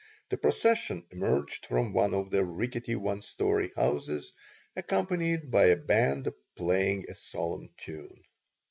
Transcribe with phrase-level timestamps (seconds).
[0.29, 4.33] The procession emerged from one of the rickety one story houses,
[4.75, 8.23] accompanied by a band playing a solemn tune.